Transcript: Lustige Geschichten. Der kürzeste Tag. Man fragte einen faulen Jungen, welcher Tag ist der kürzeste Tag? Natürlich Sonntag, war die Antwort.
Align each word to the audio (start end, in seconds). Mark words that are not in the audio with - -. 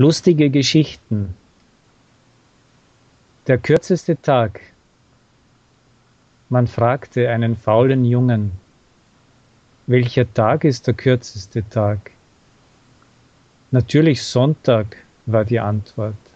Lustige 0.00 0.48
Geschichten. 0.48 1.34
Der 3.48 3.58
kürzeste 3.58 4.16
Tag. 4.22 4.60
Man 6.48 6.68
fragte 6.68 7.28
einen 7.28 7.56
faulen 7.56 8.04
Jungen, 8.04 8.52
welcher 9.88 10.32
Tag 10.32 10.62
ist 10.62 10.86
der 10.86 10.94
kürzeste 10.94 11.68
Tag? 11.68 12.12
Natürlich 13.72 14.22
Sonntag, 14.22 14.98
war 15.26 15.44
die 15.44 15.58
Antwort. 15.58 16.27